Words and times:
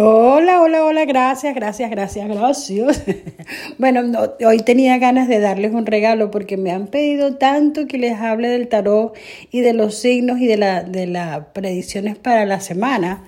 Hola, 0.00 0.62
hola, 0.62 0.84
hola, 0.84 1.04
gracias, 1.06 1.56
gracias, 1.56 1.90
gracias, 1.90 2.28
gracias. 2.28 3.02
bueno, 3.78 4.04
no, 4.04 4.32
hoy 4.46 4.58
tenía 4.58 4.96
ganas 4.98 5.26
de 5.26 5.40
darles 5.40 5.72
un 5.74 5.86
regalo 5.86 6.30
porque 6.30 6.56
me 6.56 6.70
han 6.70 6.86
pedido 6.86 7.34
tanto 7.34 7.88
que 7.88 7.98
les 7.98 8.16
hable 8.16 8.46
del 8.46 8.68
tarot 8.68 9.16
y 9.50 9.58
de 9.58 9.72
los 9.72 9.96
signos 9.96 10.38
y 10.38 10.46
de 10.46 10.56
las 10.56 10.92
de 10.92 11.08
la 11.08 11.52
predicciones 11.52 12.16
para 12.16 12.46
la 12.46 12.60
semana. 12.60 13.24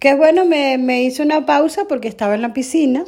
Que 0.00 0.14
bueno, 0.14 0.44
me, 0.44 0.76
me 0.76 1.04
hice 1.04 1.22
una 1.22 1.46
pausa 1.46 1.84
porque 1.88 2.08
estaba 2.08 2.34
en 2.34 2.42
la 2.42 2.52
piscina, 2.52 3.04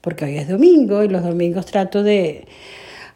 porque 0.00 0.24
hoy 0.24 0.36
es 0.36 0.48
domingo 0.48 1.04
y 1.04 1.08
los 1.08 1.22
domingos 1.22 1.66
trato 1.66 2.02
de, 2.02 2.48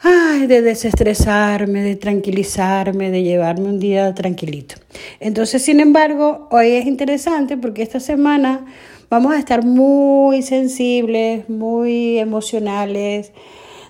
ay, 0.00 0.46
de 0.46 0.62
desestresarme, 0.62 1.82
de 1.82 1.96
tranquilizarme, 1.96 3.10
de 3.10 3.22
llevarme 3.22 3.68
un 3.68 3.78
día 3.78 4.14
tranquilito. 4.14 4.76
Entonces, 5.20 5.62
sin 5.62 5.80
embargo, 5.80 6.48
hoy 6.50 6.68
es 6.72 6.86
interesante 6.86 7.56
porque 7.56 7.82
esta 7.82 8.00
semana 8.00 8.66
vamos 9.10 9.32
a 9.32 9.38
estar 9.38 9.64
muy 9.64 10.42
sensibles, 10.42 11.48
muy 11.48 12.18
emocionales, 12.18 13.32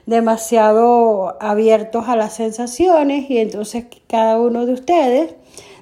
demasiado 0.07 1.37
abiertos 1.41 2.09
a 2.09 2.17
las 2.17 2.35
sensaciones 2.35 3.29
y 3.31 3.39
entonces 3.39 3.85
cada 4.07 4.41
uno 4.41 4.65
de 4.65 4.73
ustedes 4.73 5.35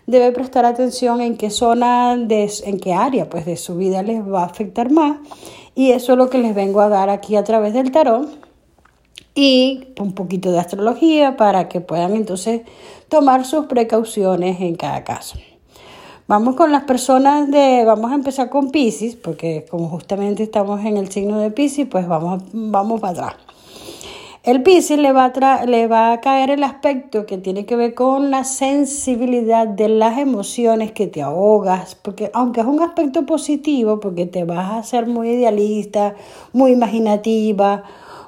debe 0.07 0.33
prestar 0.33 0.65
atención 0.65 1.21
en 1.21 1.37
qué 1.37 1.51
zona, 1.51 2.17
de, 2.17 2.51
en 2.65 2.81
qué 2.81 2.93
área 2.93 3.29
pues, 3.29 3.45
de 3.47 3.57
su 3.57 3.77
vida 3.77 4.03
les 4.03 4.21
va 4.21 4.43
a 4.43 4.47
afectar 4.47 4.91
más 4.91 5.19
y 5.77 5.93
eso 5.93 6.13
es 6.13 6.19
lo 6.19 6.31
que 6.31 6.39
les 6.39 6.55
vengo 6.55 6.81
a 6.81 6.89
dar 6.89 7.09
aquí 7.09 7.37
a 7.37 7.45
través 7.45 7.73
del 7.75 7.93
tarot 7.93 8.46
y 9.37 9.89
un 10.01 10.15
poquito 10.15 10.51
de 10.51 10.59
astrología 10.59 11.37
para 11.37 11.69
que 11.69 11.81
puedan 11.81 12.17
entonces 12.17 12.63
tomar 13.09 13.45
sus 13.45 13.67
precauciones 13.67 14.61
en 14.61 14.75
cada 14.75 15.05
caso. 15.05 15.39
Vamos 16.27 16.57
con 16.57 16.73
las 16.73 16.85
personas 16.85 17.49
de, 17.51 17.85
vamos 17.85 18.11
a 18.11 18.17
empezar 18.17 18.49
con 18.49 18.71
Pisces, 18.71 19.15
porque 19.15 19.65
como 19.71 19.89
justamente 19.89 20.43
estamos 20.43 20.85
en 20.85 20.97
el 20.97 21.13
signo 21.13 21.39
de 21.39 21.53
Pisces, 21.53 21.87
pues 21.87 22.09
vamos, 22.09 22.43
vamos 22.53 23.01
para 23.01 23.13
atrás. 23.13 23.37
El 24.43 24.63
Pisces 24.63 24.99
le 24.99 25.13
va, 25.13 25.27
a 25.27 25.67
le 25.67 25.87
va 25.87 26.13
a 26.13 26.21
caer 26.21 26.51
el 26.51 26.63
aspecto 26.63 27.27
que 27.27 27.37
tiene 27.37 27.67
que 27.67 27.77
ver 27.77 27.95
con 27.95 28.31
la 28.31 28.45
sensibilidad 28.45 29.69
de 29.69 29.89
las 29.89 30.19
emociones 30.19 30.93
que 30.93 31.07
te 31.07 31.21
ahogas, 31.21 31.95
porque 31.95 32.31
aunque 32.33 32.61
es 32.61 32.67
un 32.67 32.81
aspecto 32.81 33.27
positivo, 33.27 34.01
porque 34.01 34.25
te 34.25 34.45
vas 34.45 34.73
a 34.73 34.83
ser 34.83 35.07
muy 35.07 35.31
idealista, 35.31 36.15
muy 36.53 36.73
imaginativa, 36.73 37.85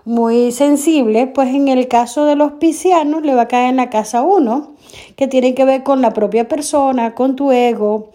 muy 0.08 0.52
sensible, 0.52 1.26
pues 1.26 1.54
en 1.54 1.68
el 1.68 1.86
caso 1.86 2.24
de 2.24 2.34
los 2.34 2.52
piscianos 2.52 3.22
le 3.24 3.34
va 3.34 3.42
a 3.42 3.48
caer 3.48 3.68
en 3.68 3.76
la 3.76 3.90
casa 3.90 4.22
1, 4.22 4.72
que 5.16 5.28
tiene 5.28 5.54
que 5.54 5.66
ver 5.66 5.82
con 5.82 6.00
la 6.00 6.14
propia 6.14 6.48
persona, 6.48 7.14
con 7.14 7.36
tu 7.36 7.52
ego 7.52 8.08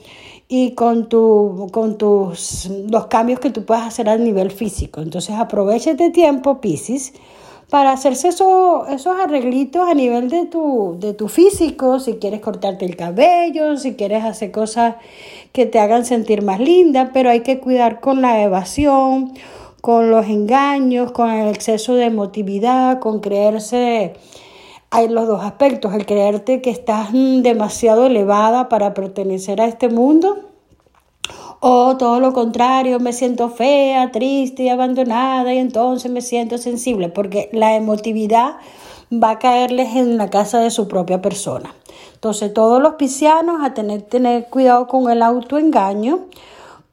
y 0.48 0.72
con, 0.72 1.08
tu, 1.08 1.70
con 1.72 2.00
tus, 2.00 2.68
los 2.90 3.06
cambios 3.06 3.40
que 3.40 3.52
tú 3.52 3.64
puedas 3.64 3.86
hacer 3.86 4.09
a 4.09 4.18
nivel 4.18 4.50
físico. 4.50 5.02
Entonces 5.02 5.36
aprovecha 5.36 5.92
este 5.92 6.09
tiempo, 6.09 6.62
Piscis, 6.62 7.14
para 7.70 7.92
hacerse 7.92 8.30
eso, 8.30 8.88
esos 8.88 9.16
arreglitos 9.20 9.88
a 9.88 9.94
nivel 9.94 10.32
de 10.32 10.48
tu, 10.48 10.98
de 11.00 11.14
tu 11.14 11.28
físico, 11.28 12.00
si 12.00 12.16
quieres 12.16 12.42
cortarte 12.42 12.86
el 12.86 12.96
cabello, 12.96 13.78
si 13.78 13.94
quieres 13.94 14.24
hacer 14.24 14.52
cosas 14.52 14.96
que 15.52 15.68
te 15.68 15.78
hagan 15.80 16.06
sentir 16.06 16.42
más 16.42 16.59
linda, 16.59 17.12
pero 17.14 17.30
hay 17.30 17.42
que 17.42 17.59
cuidar 17.59 18.00
con 18.00 18.24
la 18.24 18.42
evasión 18.42 19.34
con 19.84 20.10
los 20.10 20.28
engaños, 20.28 21.12
con 21.12 21.30
el 21.30 21.50
exceso 21.50 21.96
de 21.96 22.06
emotividad, 22.06 23.00
con 23.00 23.20
creerse, 23.20 24.14
hay 24.90 25.10
los 25.10 25.28
dos 25.28 25.44
aspectos, 25.44 25.94
el 25.94 26.06
creerte 26.06 26.62
que 26.62 26.70
estás 26.70 27.10
demasiado 27.12 28.06
elevada 28.06 28.70
para 28.70 28.94
pertenecer 28.94 29.60
a 29.60 29.66
este 29.66 29.90
mundo, 29.90 30.38
o 31.60 31.98
todo 31.98 32.22
lo 32.22 32.32
contrario, 32.32 33.02
me 33.02 33.12
siento 33.12 33.50
fea, 33.50 34.10
triste 34.14 34.64
y 34.64 34.70
abandonada 34.70 35.54
y 35.54 35.58
entonces 35.58 36.10
me 36.10 36.22
siento 36.22 36.58
sensible, 36.58 37.10
porque 37.10 37.50
la 37.52 37.76
emotividad 37.76 38.56
va 39.12 39.32
a 39.32 39.40
caerles 39.40 39.98
en 39.98 40.16
la 40.18 40.30
casa 40.30 40.60
de 40.60 40.72
su 40.72 40.88
propia 40.88 41.22
persona. 41.22 41.76
Entonces 42.14 42.54
todos 42.54 42.82
los 42.82 42.94
piscianos 42.94 43.62
a 43.62 43.74
tener, 43.74 44.04
tener 44.04 44.46
cuidado 44.46 44.88
con 44.88 45.12
el 45.12 45.22
autoengaño, 45.22 46.22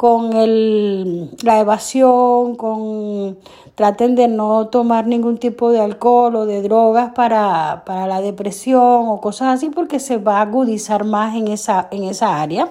con 0.00 0.32
el, 0.32 1.28
la 1.42 1.60
evasión, 1.60 2.56
con 2.56 3.36
traten 3.74 4.14
de 4.14 4.28
no 4.28 4.68
tomar 4.68 5.06
ningún 5.06 5.36
tipo 5.36 5.70
de 5.70 5.78
alcohol 5.82 6.36
o 6.36 6.46
de 6.46 6.62
drogas 6.62 7.12
para, 7.12 7.82
para 7.84 8.06
la 8.06 8.22
depresión 8.22 9.08
o 9.08 9.20
cosas 9.20 9.48
así 9.56 9.68
porque 9.68 10.00
se 10.00 10.16
va 10.16 10.38
a 10.38 10.40
agudizar 10.40 11.04
más 11.04 11.36
en 11.36 11.48
esa, 11.48 11.88
en 11.90 12.04
esa 12.04 12.40
área. 12.40 12.70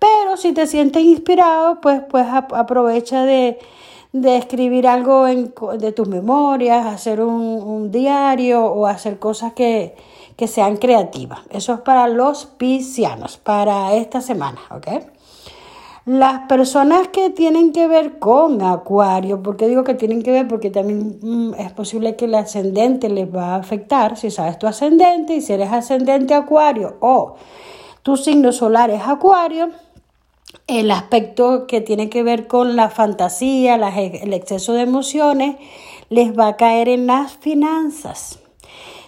Pero 0.00 0.36
si 0.36 0.50
te 0.52 0.66
sientes 0.66 1.04
inspirado, 1.04 1.80
pues, 1.80 2.02
pues 2.10 2.26
aprovecha 2.28 3.24
de, 3.24 3.60
de 4.12 4.36
escribir 4.36 4.88
algo 4.88 5.28
en, 5.28 5.54
de 5.78 5.92
tus 5.92 6.08
memorias, 6.08 6.84
hacer 6.84 7.20
un, 7.20 7.62
un 7.62 7.92
diario 7.92 8.64
o 8.64 8.86
hacer 8.86 9.20
cosas 9.20 9.52
que, 9.52 9.94
que 10.36 10.48
sean 10.48 10.78
creativas. 10.78 11.42
Eso 11.50 11.74
es 11.74 11.80
para 11.82 12.08
los 12.08 12.46
piscianos, 12.46 13.36
para 13.36 13.94
esta 13.94 14.20
semana, 14.20 14.58
¿ok? 14.72 15.19
Las 16.06 16.48
personas 16.48 17.08
que 17.08 17.28
tienen 17.28 17.72
que 17.72 17.86
ver 17.86 18.18
con 18.18 18.62
Acuario, 18.62 19.42
porque 19.42 19.68
digo 19.68 19.84
que 19.84 19.94
tienen 19.94 20.22
que 20.22 20.30
ver? 20.30 20.48
Porque 20.48 20.70
también 20.70 21.18
mm, 21.20 21.54
es 21.58 21.72
posible 21.72 22.16
que 22.16 22.24
el 22.24 22.34
ascendente 22.34 23.10
les 23.10 23.32
va 23.32 23.54
a 23.54 23.56
afectar, 23.56 24.16
si 24.16 24.30
sabes 24.30 24.58
tu 24.58 24.66
ascendente 24.66 25.34
y 25.34 25.40
si 25.42 25.52
eres 25.52 25.70
ascendente 25.70 26.32
Acuario 26.34 26.96
o 27.00 27.34
tu 28.02 28.16
signo 28.16 28.50
solar 28.50 28.90
es 28.90 29.02
Acuario, 29.02 29.68
el 30.66 30.90
aspecto 30.90 31.66
que 31.66 31.82
tiene 31.82 32.08
que 32.08 32.22
ver 32.22 32.46
con 32.46 32.76
la 32.76 32.88
fantasía, 32.88 33.74
el 33.74 34.32
exceso 34.32 34.72
de 34.72 34.82
emociones, 34.82 35.56
les 36.08 36.36
va 36.36 36.48
a 36.48 36.56
caer 36.56 36.88
en 36.88 37.06
las 37.06 37.32
finanzas 37.32 38.40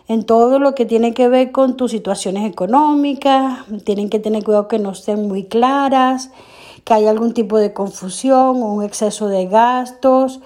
en 0.09 0.25
todo 0.25 0.59
lo 0.59 0.75
que 0.75 0.85
tiene 0.85 1.15
que 1.15 1.29
ver 1.29 1.53
con 1.53 1.77
tus 1.77 1.91
situaciones 1.91 2.49
económicas, 2.49 3.61
tienen 3.85 4.11
que 4.11 4.19
tener 4.19 4.45
cuidado 4.45 4.69
que 4.69 4.79
no 4.79 4.91
estén 4.91 5.27
muy 5.27 5.45
claras, 5.45 6.31
que 6.85 6.95
hay 6.95 7.07
algún 7.07 7.33
tipo 7.33 7.59
de 7.59 7.73
confusión 7.73 8.63
o 8.63 8.75
un 8.75 8.83
exceso 8.83 9.29
de 9.29 9.47
gastos, 9.47 10.41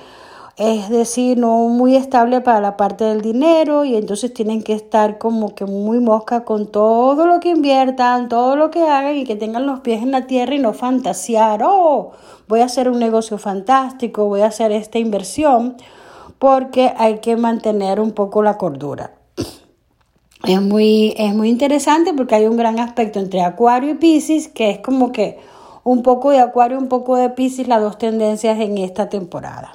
es 0.57 0.89
decir, 0.89 1.37
no 1.37 1.69
muy 1.69 1.97
estable 1.97 2.41
para 2.41 2.63
la 2.63 2.79
parte 2.79 3.05
del 3.05 3.21
dinero 3.21 3.85
y 3.85 3.95
entonces 3.95 4.33
tienen 4.33 4.63
que 4.63 4.73
estar 4.73 5.19
como 5.19 5.55
que 5.55 5.67
muy 5.67 6.01
mosca 6.01 6.45
con 6.45 6.67
todo 6.67 7.27
lo 7.27 7.41
que 7.41 7.51
inviertan, 7.51 8.31
todo 8.31 8.57
lo 8.57 8.71
que 8.71 8.83
hagan 8.83 9.17
y 9.17 9.25
que 9.25 9.37
tengan 9.37 9.67
los 9.67 9.81
pies 9.81 10.03
en 10.03 10.13
la 10.13 10.27
tierra 10.27 10.55
y 10.55 10.59
no 10.59 10.73
fantasear, 10.73 11.63
oh, 11.63 12.13
voy 12.49 12.61
a 12.61 12.65
hacer 12.65 12.89
un 12.89 12.99
negocio 12.99 13.37
fantástico, 13.37 14.27
voy 14.27 14.41
a 14.41 14.47
hacer 14.47 14.73
esta 14.73 14.99
inversión, 14.99 15.77
porque 16.39 16.93
hay 16.97 17.19
que 17.19 17.37
mantener 17.37 18.01
un 18.01 18.13
poco 18.13 18.43
la 18.43 18.57
cordura. 18.57 19.13
Es 20.43 20.63
muy, 20.63 21.13
es 21.19 21.35
muy 21.35 21.51
interesante 21.51 22.15
porque 22.15 22.35
hay 22.35 22.47
un 22.47 22.57
gran 22.57 22.79
aspecto 22.79 23.19
entre 23.19 23.43
Acuario 23.43 23.91
y 23.91 23.95
Pisces 23.95 24.49
que 24.49 24.71
es 24.71 24.79
como 24.79 25.13
que 25.13 25.39
un 25.87 26.03
poco 26.03 26.31
de 26.31 26.41
Acuario, 26.41 26.79
un 26.79 26.89
poco 26.89 27.15
de 27.15 27.31
Pisces, 27.31 27.69
las 27.69 27.81
dos 27.81 27.97
tendencias 27.97 28.59
en 28.59 28.77
esta 28.77 29.09
temporada. 29.09 29.71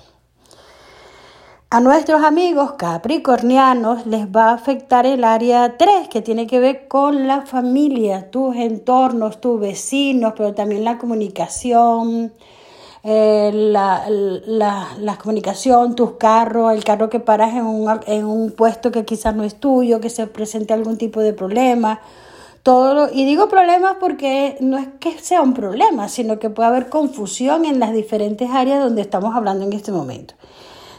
A 1.70 1.80
nuestros 1.80 2.22
amigos 2.22 2.74
capricornianos 2.74 4.06
les 4.06 4.28
va 4.28 4.50
a 4.50 4.54
afectar 4.56 5.06
el 5.06 5.24
área 5.24 5.78
3, 5.78 6.10
que 6.10 6.22
tiene 6.22 6.48
que 6.48 6.60
ver 6.60 6.90
con 6.90 7.28
la 7.28 7.44
familia, 7.44 8.30
tus 8.30 8.58
entornos, 8.58 9.40
tus 9.40 9.58
vecinos, 9.58 10.34
pero 10.36 10.54
también 10.54 10.84
la 10.84 10.98
comunicación, 10.98 12.34
eh, 13.04 13.52
la, 13.54 14.04
la, 14.10 15.18
comunicación, 15.18 15.96
tus 15.96 16.18
carros, 16.18 16.74
el 16.74 16.84
carro 16.84 17.10
que 17.10 17.22
paras 17.22 17.54
en 17.54 17.66
un, 17.66 17.90
en 18.06 18.26
un 18.26 18.52
puesto 18.52 18.92
que 18.92 19.06
quizás 19.06 19.34
no 19.34 19.46
es 19.46 19.56
tuyo, 19.56 20.02
que 20.02 20.10
se 20.10 20.28
presente 20.28 20.74
algún 20.74 20.98
tipo 20.98 21.22
de 21.22 21.32
problema 21.32 22.02
todo 22.64 23.10
y 23.12 23.26
digo 23.26 23.48
problemas 23.50 23.96
porque 24.00 24.58
no 24.60 24.78
es 24.78 24.88
que 25.00 25.18
sea 25.18 25.42
un 25.42 25.54
problema, 25.54 26.08
sino 26.10 26.40
que 26.40 26.50
puede 26.50 26.70
haber 26.70 26.90
confusión 26.90 27.66
en 27.66 27.80
las 27.80 27.94
diferentes 27.94 28.50
áreas 28.52 28.84
donde 28.84 29.02
estamos 29.02 29.36
hablando 29.36 29.66
en 29.66 29.74
este 29.74 29.92
momento. 29.92 30.36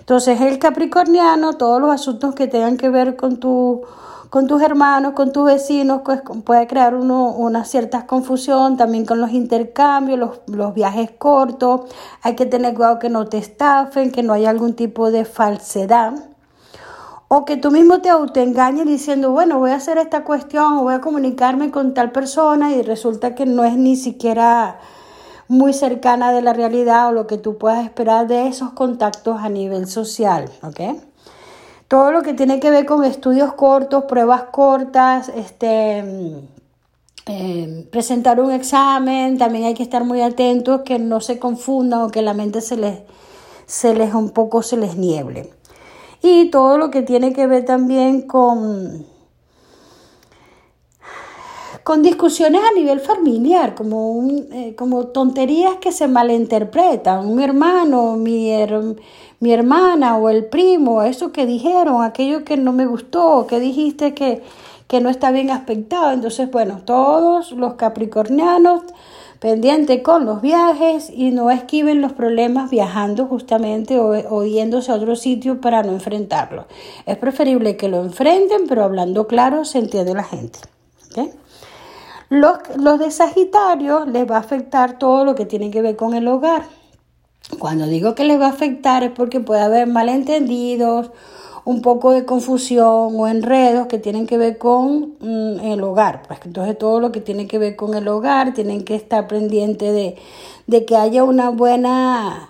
Entonces, 0.01 0.41
el 0.41 0.59
capricorniano, 0.59 1.55
todos 1.55 1.81
los 1.81 1.93
asuntos 1.93 2.35
que 2.35 2.49
tengan 2.49 2.77
que 2.77 2.89
ver 2.89 3.17
con 3.17 3.39
tu 3.39 3.83
con 4.31 4.47
tus 4.47 4.63
hermanos, 4.63 5.13
con 5.13 5.31
tus 5.31 5.45
vecinos, 5.45 6.01
pues 6.07 6.23
puede 6.43 6.67
crear 6.67 6.95
uno, 6.95 7.33
una 7.33 7.67
cierta 7.67 8.07
confusión, 8.07 8.79
también 8.79 9.05
con 9.05 9.21
los 9.21 9.31
intercambios, 9.33 10.19
los, 10.19 10.41
los 10.47 10.73
viajes 10.73 11.11
cortos, 11.11 11.83
hay 12.23 12.35
que 12.35 12.47
tener 12.47 12.73
cuidado 12.73 12.99
que 12.99 13.11
no 13.11 13.27
te 13.27 13.37
estafen, 13.37 14.11
que 14.11 14.23
no 14.23 14.33
haya 14.33 14.49
algún 14.49 14.73
tipo 14.73 15.11
de 15.11 15.27
falsedad 15.27 16.32
O 17.35 17.47
que 17.47 17.57
tú 17.57 17.71
mismo 17.71 18.03
te 18.03 18.11
autoengañes 18.11 18.85
diciendo, 18.85 19.31
bueno, 19.31 19.59
voy 19.59 19.71
a 19.71 19.77
hacer 19.77 19.97
esta 19.97 20.23
cuestión 20.23 20.75
o 20.75 20.83
voy 20.83 20.93
a 20.93 21.01
comunicarme 21.01 21.71
con 21.71 21.95
tal 21.95 22.13
persona 22.13 22.73
y 22.73 22.83
resulta 22.83 23.35
que 23.35 23.47
no 23.47 23.65
es 23.65 23.75
ni 23.75 23.97
siquiera 23.97 24.81
muy 25.49 25.73
cercana 25.73 26.31
de 26.31 26.43
la 26.43 26.53
realidad 26.53 27.09
o 27.09 27.13
lo 27.13 27.27
que 27.27 27.39
tú 27.39 27.57
puedas 27.57 27.87
esperar 27.87 28.27
de 28.27 28.49
esos 28.49 28.73
contactos 28.73 29.41
a 29.41 29.49
nivel 29.49 29.87
social, 29.87 30.51
¿ok? 30.63 31.01
Todo 31.89 32.13
lo 32.13 32.21
que 32.21 32.35
tiene 32.35 32.61
que 32.61 32.71
ver 32.71 32.85
con 32.85 33.03
estudios 33.03 33.55
cortos, 33.55 34.05
pruebas 34.05 34.43
cortas, 34.53 35.31
este, 35.35 36.05
eh, 37.25 37.89
presentar 37.91 38.43
un 38.43 38.53
examen, 38.53 39.39
también 39.39 39.65
hay 39.65 39.73
que 39.73 39.83
estar 39.83 40.05
muy 40.05 40.21
atentos 40.21 40.83
que 40.83 40.99
no 40.99 41.23
se 41.23 41.39
confundan 41.39 42.03
o 42.03 42.11
que 42.11 42.21
la 42.21 42.35
mente 42.35 42.61
se 42.61 42.77
les, 42.77 42.99
se 43.65 43.95
les 43.95 44.13
un 44.13 44.29
poco 44.29 44.61
se 44.61 44.77
les 44.77 44.99
nieble. 44.99 45.51
Y 46.23 46.51
todo 46.51 46.79
lo 46.79 46.91
que 46.91 47.03
tiene 47.03 47.33
que 47.33 47.47
ver 47.47 47.65
también 47.65 48.23
con 48.23 49.07
con 51.85 52.03
discusiones 52.03 52.63
a 52.63 52.79
nivel 52.79 53.01
familiar, 53.01 53.75
como, 53.75 54.29
eh, 54.53 54.75
como 54.77 55.09
tonterías 55.09 55.77
que 55.81 55.91
se 55.91 56.07
malinterpretan. 56.07 57.35
Mi 57.35 57.43
hermano, 57.43 58.17
mi, 58.17 58.53
mi 59.41 59.53
hermana 59.53 60.17
o 60.17 60.29
el 60.29 60.45
primo, 60.47 61.03
eso 61.03 61.33
que 61.33 61.45
dijeron, 61.45 62.03
aquello 62.03 62.45
que 62.45 62.57
no 62.57 62.73
me 62.73 62.87
gustó, 62.87 63.47
que 63.49 63.59
dijiste 63.59 64.15
que, 64.15 64.43
que 64.87 65.01
no 65.01 65.11
está 65.11 65.33
bien 65.33 65.51
aspectado. 65.51 66.13
Entonces, 66.13 66.51
bueno, 66.51 66.83
todos 66.85 67.51
los 67.53 67.75
capricornianos 67.75 68.83
pendientes 69.43 70.03
con 70.03 70.25
los 70.25 70.41
viajes 70.41 71.11
y 71.13 71.33
no 71.33 71.51
esquiven 71.51 72.01
los 72.01 72.13
problemas 72.13 72.71
viajando 72.71 73.27
justamente 73.27 73.99
o, 73.99 74.45
yéndose 74.45 74.93
a 74.93 74.95
otro 74.95 75.17
sitio 75.17 75.61
para 75.61 75.83
no 75.83 75.91
enfrentarlos. 75.91 76.67
Es 77.07 77.17
preferible 77.17 77.77
que 77.77 77.89
lo 77.89 78.05
enfrenten, 78.05 78.69
pero 78.69 78.85
hablando 78.85 79.27
claro 79.27 79.65
se 79.65 79.81
entiende 79.81 80.15
la 80.15 80.23
gente. 80.23 80.61
Los, 82.29 82.59
los 82.77 83.01
de 83.01 83.11
Sagitario 83.11 84.07
les 84.07 84.31
va 84.31 84.37
a 84.37 84.41
afectar 84.41 84.97
todo 84.97 85.25
lo 85.25 85.35
que 85.35 85.45
tiene 85.45 85.73
que 85.73 85.83
ver 85.83 85.97
con 85.97 86.15
el 86.15 86.29
hogar. 86.29 86.63
Cuando 87.59 87.87
digo 87.89 88.15
que 88.15 88.23
les 88.23 88.41
va 88.41 88.47
a 88.47 88.51
afectar 88.51 89.03
es 89.03 89.11
porque 89.11 89.41
puede 89.41 89.63
haber 89.63 89.89
malentendidos, 89.89 91.11
un 91.65 91.83
poco 91.83 92.13
de 92.13 92.25
confusión 92.25 93.15
o 93.17 93.29
enredos 93.29 93.87
que 93.87 93.99
tienen 93.99 94.27
que 94.27 94.39
ver 94.39 94.59
con 94.59 95.15
mm, 95.21 95.61
el 95.61 95.83
hogar. 95.83 96.23
Pues 96.27 96.41
entonces 96.45 96.77
todo 96.79 97.01
lo 97.01 97.13
que 97.13 97.21
tiene 97.21 97.47
que 97.47 97.59
ver 97.59 97.77
con 97.77 97.95
el 97.95 98.09
hogar 98.09 98.55
tienen 98.55 98.85
que 98.85 98.95
estar 98.95 99.29
pendientes 99.29 99.93
de, 99.93 100.17
de 100.67 100.85
que 100.85 100.97
haya 100.97 101.25
una 101.25 101.51
buena 101.51 102.49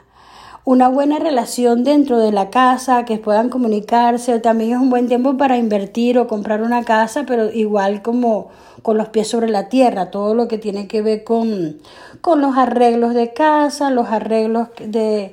una 0.64 0.88
buena 0.88 1.18
relación 1.18 1.82
dentro 1.82 2.18
de 2.18 2.30
la 2.30 2.50
casa, 2.50 3.04
que 3.04 3.18
puedan 3.18 3.48
comunicarse. 3.48 4.38
También 4.38 4.72
es 4.72 4.78
un 4.78 4.90
buen 4.90 5.08
tiempo 5.08 5.36
para 5.36 5.58
invertir 5.58 6.18
o 6.18 6.28
comprar 6.28 6.62
una 6.62 6.84
casa, 6.84 7.24
pero 7.26 7.50
igual 7.50 8.02
como 8.02 8.50
con 8.82 8.96
los 8.96 9.08
pies 9.08 9.28
sobre 9.28 9.48
la 9.48 9.68
tierra, 9.68 10.10
todo 10.10 10.34
lo 10.34 10.48
que 10.48 10.58
tiene 10.58 10.86
que 10.88 11.02
ver 11.02 11.24
con, 11.24 11.78
con 12.20 12.40
los 12.40 12.56
arreglos 12.56 13.14
de 13.14 13.32
casa, 13.32 13.90
los 13.90 14.08
arreglos 14.08 14.68
de, 14.84 15.32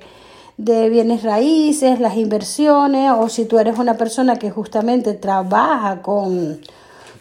de 0.60 0.90
bienes 0.90 1.24
raíces, 1.24 2.02
las 2.02 2.18
inversiones, 2.18 3.14
o 3.18 3.30
si 3.30 3.46
tú 3.46 3.60
eres 3.60 3.80
una 3.80 3.94
persona 3.94 4.36
que 4.36 4.52
justamente 4.52 5.14
trabaja 5.14 6.02
con, 6.02 6.60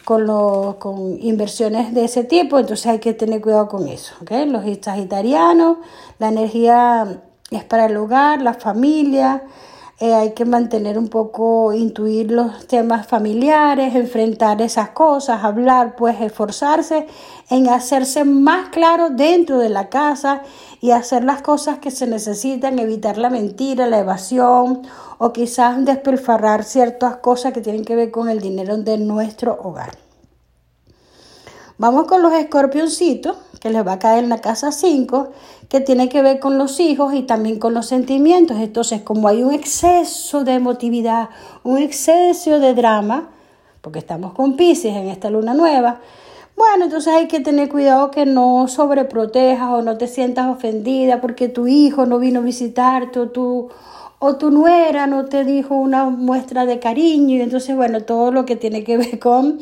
con, 0.03 0.73
con 0.73 1.17
inversiones 1.21 1.93
de 1.93 2.03
ese 2.03 2.25
tipo, 2.25 2.59
entonces 2.59 2.87
hay 2.87 2.99
que 2.99 3.13
tener 3.13 3.39
cuidado 3.39 3.69
con 3.69 3.87
eso. 3.87 4.13
¿okay? 4.21 4.45
Los 4.45 4.65
sagitarianos, 4.81 5.77
la 6.19 6.27
energía 6.27 7.21
es 7.49 7.63
para 7.63 7.85
el 7.85 7.95
hogar, 7.95 8.41
la 8.41 8.55
familia, 8.55 9.43
eh, 10.01 10.13
hay 10.13 10.31
que 10.31 10.45
mantener 10.45 10.97
un 10.97 11.09
poco, 11.09 11.73
intuir 11.73 12.31
los 12.31 12.67
temas 12.67 13.05
familiares, 13.05 13.95
enfrentar 13.95 14.61
esas 14.61 14.91
cosas, 14.91 15.43
hablar, 15.43 15.97
pues 15.97 16.21
esforzarse 16.21 17.05
en 17.49 17.67
hacerse 17.67 18.23
más 18.23 18.69
claro 18.69 19.09
dentro 19.09 19.57
de 19.57 19.67
la 19.67 19.89
casa 19.89 20.43
y 20.79 20.91
hacer 20.91 21.25
las 21.25 21.41
cosas 21.41 21.79
que 21.79 21.91
se 21.91 22.07
necesitan, 22.07 22.79
evitar 22.79 23.17
la 23.17 23.29
mentira, 23.29 23.87
la 23.87 23.99
evasión 23.99 24.83
o 25.17 25.33
quizás 25.33 25.83
despilfarrar 25.83 26.63
ciertas 26.63 27.17
cosas 27.17 27.51
que 27.51 27.59
tienen 27.59 27.83
que 27.83 27.97
ver 27.97 28.09
con 28.09 28.29
el 28.29 28.39
dinero 28.39 28.77
de 28.77 28.97
nuestro 28.97 29.59
hogar. 29.61 29.97
Vamos 31.77 32.07
con 32.07 32.21
los 32.21 32.31
escorpioncitos, 32.33 33.35
que 33.59 33.69
les 33.69 33.85
va 33.85 33.93
a 33.93 33.99
caer 33.99 34.23
en 34.23 34.29
la 34.29 34.39
casa 34.39 34.71
5, 34.71 35.29
que 35.67 35.81
tiene 35.81 36.09
que 36.09 36.21
ver 36.21 36.39
con 36.39 36.57
los 36.57 36.79
hijos 36.79 37.13
y 37.13 37.23
también 37.23 37.59
con 37.59 37.73
los 37.73 37.87
sentimientos. 37.87 38.57
Entonces, 38.57 39.01
como 39.01 39.27
hay 39.27 39.43
un 39.43 39.53
exceso 39.53 40.43
de 40.43 40.53
emotividad, 40.53 41.29
un 41.63 41.77
exceso 41.77 42.59
de 42.59 42.73
drama, 42.73 43.29
porque 43.81 43.99
estamos 43.99 44.33
con 44.33 44.55
Pisces 44.55 44.95
en 44.95 45.07
esta 45.07 45.29
luna 45.29 45.53
nueva, 45.53 45.99
bueno, 46.59 46.85
entonces 46.85 47.13
hay 47.13 47.27
que 47.29 47.39
tener 47.39 47.69
cuidado 47.69 48.11
que 48.11 48.25
no 48.25 48.67
sobreprotejas 48.67 49.69
o 49.69 49.81
no 49.81 49.97
te 49.97 50.07
sientas 50.07 50.47
ofendida 50.47 51.21
porque 51.21 51.47
tu 51.47 51.67
hijo 51.67 52.05
no 52.05 52.19
vino 52.19 52.41
a 52.41 52.43
visitarte 52.43 53.17
o 53.17 53.29
tu, 53.29 53.69
o 54.19 54.35
tu 54.35 54.51
nuera 54.51 55.07
no 55.07 55.23
te 55.23 55.45
dijo 55.45 55.75
una 55.75 56.09
muestra 56.09 56.65
de 56.65 56.79
cariño. 56.79 57.37
Y 57.37 57.41
entonces, 57.41 57.77
bueno, 57.77 58.01
todo 58.01 58.31
lo 58.31 58.45
que 58.45 58.57
tiene 58.57 58.83
que 58.83 58.97
ver 58.97 59.19
con 59.19 59.59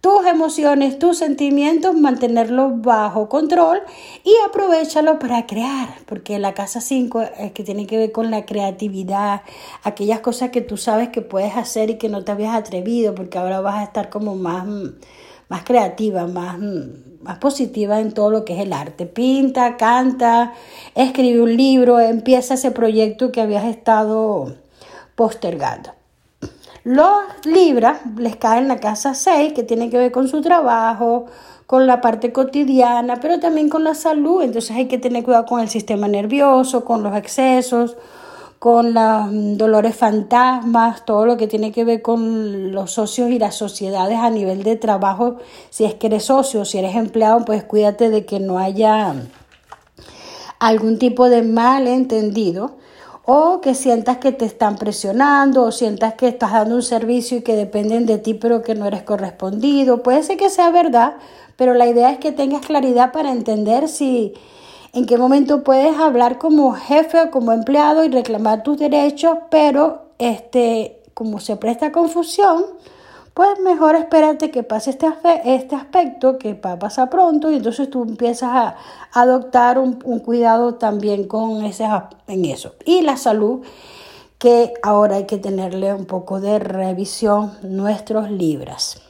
tus 0.00 0.24
emociones, 0.26 0.98
tus 0.98 1.18
sentimientos, 1.18 1.94
mantenerlos 1.94 2.80
bajo 2.82 3.28
control 3.28 3.80
y 4.22 4.32
aprovechalo 4.46 5.18
para 5.18 5.46
crear, 5.46 5.88
porque 6.06 6.38
la 6.38 6.54
casa 6.54 6.80
5 6.80 7.22
es 7.38 7.52
que 7.52 7.64
tiene 7.64 7.86
que 7.86 7.98
ver 7.98 8.12
con 8.12 8.30
la 8.30 8.46
creatividad, 8.46 9.42
aquellas 9.82 10.20
cosas 10.20 10.50
que 10.50 10.60
tú 10.60 10.76
sabes 10.76 11.08
que 11.08 11.20
puedes 11.20 11.56
hacer 11.56 11.90
y 11.90 11.98
que 11.98 12.08
no 12.08 12.24
te 12.24 12.32
habías 12.32 12.54
atrevido, 12.54 13.14
porque 13.14 13.38
ahora 13.38 13.60
vas 13.60 13.76
a 13.76 13.84
estar 13.84 14.08
como 14.08 14.36
más, 14.36 14.66
más 15.48 15.64
creativa, 15.64 16.26
más, 16.28 16.58
más 17.20 17.38
positiva 17.38 17.98
en 18.00 18.12
todo 18.12 18.30
lo 18.30 18.44
que 18.44 18.54
es 18.54 18.60
el 18.60 18.72
arte. 18.72 19.06
Pinta, 19.06 19.76
canta, 19.76 20.52
escribe 20.94 21.42
un 21.42 21.56
libro, 21.56 21.98
empieza 21.98 22.54
ese 22.54 22.70
proyecto 22.70 23.32
que 23.32 23.40
habías 23.40 23.64
estado 23.64 24.54
postergando. 25.16 25.97
Los 26.84 27.44
Libras 27.44 28.00
les 28.16 28.36
cae 28.36 28.58
en 28.58 28.68
la 28.68 28.78
casa 28.78 29.14
6, 29.14 29.52
que 29.52 29.62
tiene 29.62 29.90
que 29.90 29.98
ver 29.98 30.12
con 30.12 30.28
su 30.28 30.40
trabajo, 30.40 31.26
con 31.66 31.86
la 31.86 32.00
parte 32.00 32.32
cotidiana, 32.32 33.18
pero 33.20 33.40
también 33.40 33.68
con 33.68 33.84
la 33.84 33.94
salud. 33.94 34.42
Entonces 34.42 34.76
hay 34.76 34.86
que 34.86 34.98
tener 34.98 35.24
cuidado 35.24 35.44
con 35.46 35.60
el 35.60 35.68
sistema 35.68 36.08
nervioso, 36.08 36.84
con 36.84 37.02
los 37.02 37.14
excesos, 37.16 37.96
con 38.58 38.94
los 38.94 39.30
mm, 39.30 39.56
dolores 39.56 39.94
fantasmas, 39.94 41.04
todo 41.04 41.26
lo 41.26 41.36
que 41.36 41.46
tiene 41.46 41.72
que 41.72 41.84
ver 41.84 42.02
con 42.02 42.72
los 42.72 42.92
socios 42.92 43.30
y 43.30 43.38
las 43.38 43.54
sociedades 43.54 44.18
a 44.18 44.30
nivel 44.30 44.62
de 44.62 44.76
trabajo. 44.76 45.36
Si 45.70 45.84
es 45.84 45.94
que 45.94 46.06
eres 46.08 46.24
socio, 46.24 46.64
si 46.64 46.78
eres 46.78 46.96
empleado, 46.96 47.44
pues 47.44 47.64
cuídate 47.64 48.10
de 48.10 48.24
que 48.24 48.40
no 48.40 48.58
haya 48.58 49.14
algún 50.58 50.98
tipo 50.98 51.28
de 51.28 51.42
malentendido 51.42 52.76
o 53.30 53.60
que 53.60 53.74
sientas 53.74 54.16
que 54.16 54.32
te 54.32 54.46
están 54.46 54.76
presionando 54.76 55.64
o 55.64 55.70
sientas 55.70 56.14
que 56.14 56.28
estás 56.28 56.50
dando 56.50 56.76
un 56.76 56.82
servicio 56.82 57.36
y 57.36 57.42
que 57.42 57.56
dependen 57.56 58.06
de 58.06 58.16
ti 58.16 58.32
pero 58.32 58.62
que 58.62 58.74
no 58.74 58.86
eres 58.86 59.02
correspondido. 59.02 60.02
Puede 60.02 60.22
ser 60.22 60.38
que 60.38 60.48
sea 60.48 60.70
verdad, 60.70 61.16
pero 61.54 61.74
la 61.74 61.86
idea 61.86 62.10
es 62.10 62.16
que 62.20 62.32
tengas 62.32 62.64
claridad 62.64 63.12
para 63.12 63.30
entender 63.30 63.88
si 63.88 64.32
en 64.94 65.04
qué 65.04 65.18
momento 65.18 65.62
puedes 65.62 65.98
hablar 65.98 66.38
como 66.38 66.72
jefe 66.72 67.20
o 67.20 67.30
como 67.30 67.52
empleado 67.52 68.02
y 68.02 68.08
reclamar 68.08 68.62
tus 68.62 68.78
derechos, 68.78 69.36
pero 69.50 70.06
este 70.18 71.02
como 71.12 71.38
se 71.38 71.56
presta 71.56 71.92
confusión, 71.92 72.64
pues 73.38 73.60
mejor 73.60 73.94
espérate 73.94 74.50
que 74.50 74.64
pase 74.64 74.90
este, 74.90 75.06
este 75.44 75.76
aspecto 75.76 76.38
que 76.38 76.54
va 76.54 76.72
a 76.72 76.78
pasar 76.80 77.08
pronto 77.08 77.52
y 77.52 77.58
entonces 77.58 77.88
tú 77.88 78.02
empiezas 78.02 78.50
a 78.50 78.76
adoptar 79.12 79.78
un, 79.78 79.92
cuidado 79.92 80.74
también 80.74 81.28
con 81.28 81.64
ese, 81.64 81.86
en 82.26 82.44
eso. 82.44 82.74
Y 82.84 83.02
la 83.02 83.16
salud, 83.16 83.60
que 84.38 84.74
ahora 84.82 85.14
hay 85.14 85.26
que 85.26 85.38
tenerle 85.38 85.94
un 85.94 86.06
poco 86.06 86.40
de 86.40 86.58
revisión 86.58 87.52
nuestros 87.62 88.28
libras. 88.28 89.00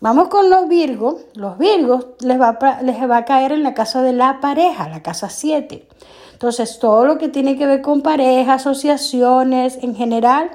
Vamos 0.00 0.28
con 0.28 0.48
los 0.48 0.66
Virgos. 0.66 1.16
Los 1.34 1.58
Virgos 1.58 2.06
les 2.20 2.40
va, 2.40 2.58
les 2.80 3.02
va 3.02 3.18
a 3.18 3.24
caer 3.26 3.52
en 3.52 3.62
la 3.62 3.74
casa 3.74 4.00
de 4.00 4.14
la 4.14 4.40
pareja, 4.40 4.88
la 4.88 5.02
casa 5.02 5.28
7. 5.28 5.86
Entonces, 6.32 6.78
todo 6.78 7.04
lo 7.04 7.18
que 7.18 7.28
tiene 7.28 7.58
que 7.58 7.66
ver 7.66 7.82
con 7.82 8.00
pareja, 8.00 8.54
asociaciones 8.54 9.76
en 9.82 9.94
general, 9.94 10.52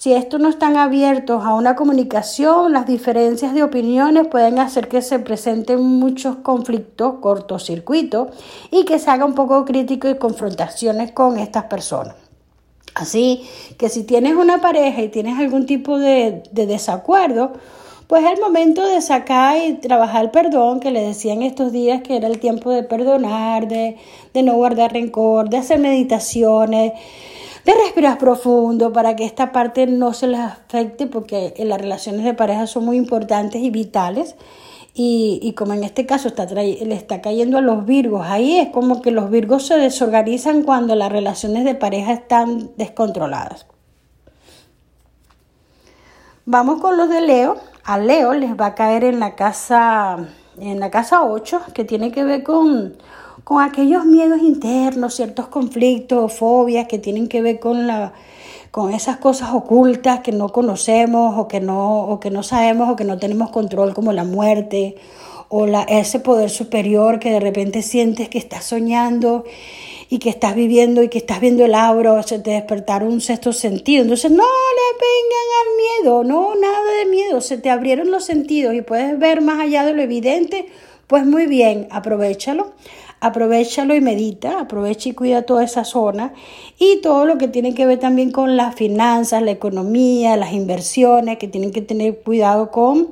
si 0.00 0.14
estos 0.14 0.40
no 0.40 0.48
están 0.48 0.78
abiertos 0.78 1.44
a 1.44 1.52
una 1.52 1.76
comunicación, 1.76 2.72
las 2.72 2.86
diferencias 2.86 3.52
de 3.52 3.62
opiniones 3.62 4.28
pueden 4.28 4.58
hacer 4.58 4.88
que 4.88 5.02
se 5.02 5.18
presenten 5.18 5.82
muchos 5.82 6.36
conflictos, 6.36 7.16
cortocircuitos 7.20 8.28
y 8.70 8.86
que 8.86 8.98
se 8.98 9.10
haga 9.10 9.26
un 9.26 9.34
poco 9.34 9.66
crítico 9.66 10.08
y 10.08 10.16
confrontaciones 10.16 11.12
con 11.12 11.38
estas 11.38 11.64
personas. 11.64 12.14
Así 12.94 13.46
que 13.76 13.90
si 13.90 14.04
tienes 14.04 14.36
una 14.36 14.62
pareja 14.62 15.02
y 15.02 15.10
tienes 15.10 15.38
algún 15.38 15.66
tipo 15.66 15.98
de, 15.98 16.44
desacuerdo, 16.50 17.52
pues 18.06 18.24
es 18.24 18.30
el 18.30 18.40
momento 18.40 18.82
de 18.86 19.02
sacar 19.02 19.58
y 19.58 19.74
trabajar 19.74 20.24
el 20.24 20.30
perdón, 20.30 20.80
que 20.80 20.92
le 20.92 21.02
decían 21.02 21.42
estos 21.42 21.72
días 21.72 22.00
que 22.00 22.16
era 22.16 22.26
el 22.26 22.38
tiempo 22.38 22.70
de 22.70 22.84
perdonar, 22.84 23.68
de, 23.68 23.98
de 24.32 24.42
no 24.42 24.54
guardar 24.54 24.94
rencor, 24.94 25.50
de 25.50 25.58
hacer 25.58 25.78
meditaciones, 25.78 26.94
de 27.64 27.74
respirar 27.74 28.18
profundo 28.18 28.92
para 28.92 29.16
que 29.16 29.24
esta 29.24 29.52
parte 29.52 29.86
no 29.86 30.12
se 30.12 30.26
les 30.26 30.40
afecte 30.40 31.06
porque 31.06 31.54
las 31.58 31.80
relaciones 31.80 32.24
de 32.24 32.34
pareja 32.34 32.66
son 32.66 32.84
muy 32.84 32.96
importantes 32.96 33.62
y 33.62 33.70
vitales. 33.70 34.36
Y, 34.92 35.54
como 35.56 35.72
en 35.72 35.84
este 35.84 36.04
caso 36.04 36.28
está 36.28 36.46
le 36.46 36.94
está 36.94 37.22
cayendo 37.22 37.58
a 37.58 37.60
los 37.60 37.86
virgos, 37.86 38.26
ahí 38.26 38.58
es 38.58 38.70
como 38.70 39.00
que 39.00 39.12
los 39.12 39.30
virgos 39.30 39.66
se 39.66 39.76
desorganizan 39.76 40.62
cuando 40.64 40.94
las 40.96 41.12
relaciones 41.12 41.64
de 41.64 41.74
pareja 41.74 42.12
están 42.12 42.72
descontroladas. 42.76 43.66
Vamos 46.44 46.80
con 46.80 46.96
los 46.96 47.08
de 47.08 47.20
Leo. 47.20 47.56
A 47.84 47.98
Leo 47.98 48.34
les 48.34 48.58
va 48.58 48.66
a 48.66 48.74
caer 48.74 49.04
en 49.04 49.20
la 49.20 49.36
casa, 49.36 50.18
en 50.58 50.80
la 50.80 50.90
casa 50.90 51.22
8, 51.22 51.62
que 51.72 51.84
tiene 51.84 52.10
que 52.10 52.24
ver 52.24 52.42
con, 52.42 52.96
con 53.44 53.62
aquellos 53.62 54.04
miedos 54.04 54.40
internos, 54.42 55.14
ciertos 55.14 55.48
conflictos, 55.48 56.32
fobias 56.32 56.86
que 56.86 56.98
tienen 56.98 57.28
que 57.28 57.42
ver 57.42 57.60
con 57.60 57.86
la 57.86 58.12
con 58.70 58.94
esas 58.94 59.16
cosas 59.16 59.50
ocultas 59.52 60.20
que 60.20 60.32
no 60.32 60.50
conocemos 60.50 61.36
o 61.38 61.48
que 61.48 61.60
no, 61.60 62.02
o 62.04 62.20
que 62.20 62.30
no 62.30 62.42
sabemos 62.42 62.88
o 62.88 62.96
que 62.96 63.04
no 63.04 63.18
tenemos 63.18 63.50
control, 63.50 63.94
como 63.94 64.12
la 64.12 64.24
muerte 64.24 64.96
o 65.48 65.66
la, 65.66 65.82
ese 65.82 66.20
poder 66.20 66.50
superior 66.50 67.18
que 67.18 67.32
de 67.32 67.40
repente 67.40 67.82
sientes 67.82 68.28
que 68.28 68.38
estás 68.38 68.64
soñando 68.64 69.44
y 70.08 70.18
que 70.20 70.30
estás 70.30 70.54
viviendo 70.54 71.02
y 71.02 71.08
que 71.08 71.18
estás 71.18 71.40
viendo 71.40 71.64
el 71.64 71.74
aura 71.74 72.12
o 72.12 72.22
se 72.22 72.38
te 72.38 72.50
despertaron 72.50 73.12
un 73.12 73.20
sexto 73.20 73.52
sentido. 73.52 74.02
Entonces 74.02 74.30
no 74.30 74.44
le 74.44 74.98
vengan 75.00 75.48
al 75.60 76.04
miedo, 76.04 76.24
no, 76.24 76.54
nada 76.54 76.92
de 77.00 77.06
miedo, 77.06 77.40
se 77.40 77.58
te 77.58 77.70
abrieron 77.70 78.12
los 78.12 78.24
sentidos 78.24 78.74
y 78.74 78.82
puedes 78.82 79.18
ver 79.18 79.40
más 79.40 79.58
allá 79.58 79.84
de 79.84 79.92
lo 79.92 80.02
evidente, 80.02 80.66
pues 81.08 81.26
muy 81.26 81.46
bien, 81.46 81.88
aprovechalo 81.90 82.72
aprovechalo 83.20 83.94
y 83.94 84.00
medita, 84.00 84.60
aprovecha 84.60 85.10
y 85.10 85.12
cuida 85.12 85.42
toda 85.42 85.64
esa 85.64 85.84
zona 85.84 86.32
y 86.78 87.00
todo 87.02 87.26
lo 87.26 87.38
que 87.38 87.48
tiene 87.48 87.74
que 87.74 87.86
ver 87.86 87.98
también 87.98 88.32
con 88.32 88.56
las 88.56 88.74
finanzas, 88.74 89.42
la 89.42 89.50
economía, 89.50 90.36
las 90.36 90.52
inversiones, 90.52 91.38
que 91.38 91.48
tienen 91.48 91.70
que 91.70 91.82
tener 91.82 92.20
cuidado 92.20 92.70
con 92.70 93.08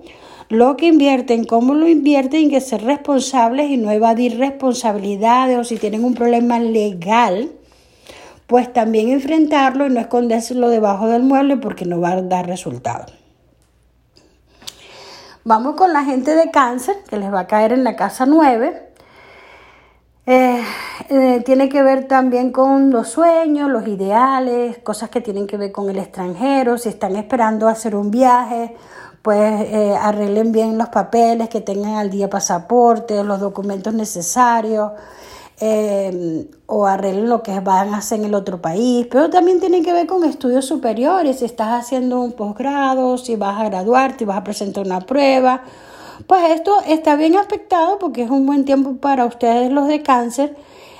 lo 0.48 0.78
que 0.78 0.86
invierten, 0.86 1.44
cómo 1.44 1.74
lo 1.74 1.88
invierten 1.88 2.42
y 2.42 2.48
que 2.48 2.60
ser 2.60 2.82
responsables 2.82 3.70
y 3.70 3.76
no 3.76 3.90
evadir 3.90 4.38
responsabilidades 4.38 5.58
o 5.58 5.64
si 5.64 5.76
tienen 5.76 6.04
un 6.04 6.14
problema 6.14 6.58
legal, 6.58 7.50
pues 8.46 8.72
también 8.72 9.10
enfrentarlo 9.10 9.86
y 9.86 9.90
no 9.90 10.00
escondérselo 10.00 10.70
debajo 10.70 11.06
del 11.08 11.22
mueble 11.22 11.58
porque 11.58 11.84
no 11.84 12.00
va 12.00 12.12
a 12.12 12.22
dar 12.22 12.46
resultado. 12.46 13.06
Vamos 15.44 15.76
con 15.76 15.92
la 15.92 16.04
gente 16.04 16.34
de 16.34 16.50
cáncer, 16.50 16.96
que 17.08 17.16
les 17.16 17.32
va 17.32 17.40
a 17.40 17.46
caer 17.46 17.72
en 17.72 17.84
la 17.84 17.96
casa 17.96 18.26
9. 18.26 18.88
Eh, 20.30 20.62
eh, 21.08 21.42
tiene 21.47 21.70
que 21.70 21.82
ver 21.82 22.06
también 22.06 22.52
con 22.52 22.90
los 22.90 23.08
sueños, 23.08 23.70
los 23.70 23.88
ideales, 23.88 24.76
cosas 24.76 25.08
que 25.08 25.23
tienen 25.23 25.47
que 25.47 25.56
ver 25.56 25.73
con 25.73 25.88
el 25.88 25.99
extranjero, 25.99 26.76
si 26.76 26.90
están 26.90 27.16
esperando 27.16 27.66
hacer 27.66 27.97
un 27.97 28.11
viaje, 28.11 28.76
pues 29.23 29.40
eh, 29.70 29.97
arreglen 29.99 30.52
bien 30.52 30.76
los 30.76 30.90
papeles, 30.90 31.49
que 31.49 31.62
tengan 31.62 31.94
al 31.94 32.11
día 32.11 32.28
pasaporte, 32.28 33.25
los 33.25 33.40
documentos 33.40 33.94
necesarios, 33.94 34.92
o 36.66 36.87
arreglen 36.87 37.28
lo 37.30 37.42
que 37.42 37.58
van 37.61 37.94
a 37.94 37.99
hacer 37.99 38.20
en 38.20 38.26
el 38.26 38.35
otro 38.35 38.61
país, 38.61 39.06
pero 39.11 39.30
también 39.30 39.61
tiene 39.61 39.82
que 39.82 39.94
ver 39.94 40.06
con 40.06 40.25
estudios 40.25 40.66
superiores, 40.66 41.38
si 41.38 41.47
estás 41.47 41.85
haciendo 41.85 42.20
un 42.20 42.32
posgrado, 42.32 43.16
si 43.16 43.37
vas 43.37 43.58
a 43.58 43.64
graduarte, 43.64 44.18
si 44.18 44.25
vas 44.26 44.37
a 44.37 44.44
presentar 44.44 44.85
una 44.85 45.00
prueba 45.00 45.62
pues 46.26 46.50
esto 46.50 46.72
está 46.87 47.16
bien 47.16 47.37
aspectado 47.37 47.98
porque 47.98 48.22
es 48.22 48.30
un 48.30 48.46
buen 48.46 48.64
tiempo 48.64 48.96
para 48.96 49.25
ustedes 49.25 49.70
los 49.70 49.87
de 49.87 50.02
cáncer 50.02 50.56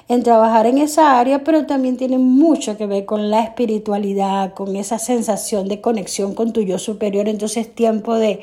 en 0.09 0.23
trabajar 0.23 0.65
en 0.67 0.79
esa 0.79 1.19
área, 1.19 1.45
pero 1.45 1.67
también 1.67 1.99
tiene 1.99 2.17
mucho 2.17 2.79
que 2.79 2.87
ver 2.87 3.05
con 3.05 3.31
la 3.31 3.43
espiritualidad, 3.43 4.55
con 4.55 4.75
esa 4.75 4.99
sensación 4.99 5.69
de 5.69 5.83
conexión 5.83 6.35
con 6.35 6.55
tu 6.55 6.63
yo 6.63 6.79
superior. 6.79 7.29
Entonces 7.29 7.67
es 7.67 7.75
tiempo 7.75 8.15
de, 8.15 8.41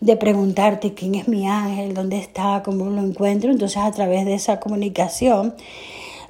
de 0.00 0.16
preguntarte 0.16 0.92
quién 0.92 1.14
es 1.14 1.26
mi 1.26 1.48
ángel, 1.48 1.94
dónde 1.94 2.18
está, 2.18 2.62
cómo 2.62 2.84
lo 2.90 3.00
encuentro. 3.00 3.50
Entonces 3.50 3.78
a 3.78 3.90
través 3.92 4.26
de 4.26 4.34
esa 4.34 4.60
comunicación, 4.60 5.54